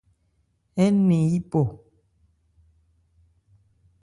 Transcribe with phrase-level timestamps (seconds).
[0.83, 1.61] Ɛɛ́ nɛn yípɔ.